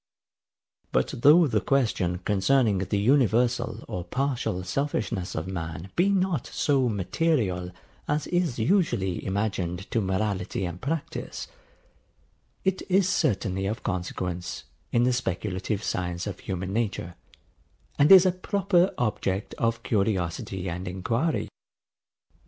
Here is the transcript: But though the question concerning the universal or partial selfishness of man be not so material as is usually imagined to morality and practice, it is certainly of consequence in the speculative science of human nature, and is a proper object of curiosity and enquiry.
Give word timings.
But 0.91 1.13
though 1.19 1.45
the 1.45 1.61
question 1.61 2.17
concerning 2.25 2.79
the 2.79 2.97
universal 2.97 3.85
or 3.87 4.03
partial 4.03 4.63
selfishness 4.63 5.35
of 5.35 5.45
man 5.45 5.91
be 5.95 6.09
not 6.09 6.47
so 6.47 6.89
material 6.89 7.69
as 8.07 8.25
is 8.25 8.57
usually 8.57 9.23
imagined 9.23 9.91
to 9.91 10.01
morality 10.01 10.65
and 10.65 10.81
practice, 10.81 11.47
it 12.63 12.81
is 12.89 13.07
certainly 13.07 13.67
of 13.67 13.83
consequence 13.83 14.63
in 14.91 15.03
the 15.03 15.13
speculative 15.13 15.83
science 15.83 16.25
of 16.25 16.39
human 16.39 16.73
nature, 16.73 17.13
and 17.99 18.11
is 18.11 18.25
a 18.25 18.31
proper 18.31 18.95
object 18.97 19.53
of 19.59 19.83
curiosity 19.83 20.67
and 20.67 20.87
enquiry. 20.87 21.47